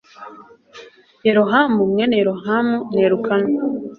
Yerohamu 1.27 1.79
mwene 1.91 2.13
Yerohamu 2.19 2.77
ni 2.93 3.01
Elukana 3.05 3.55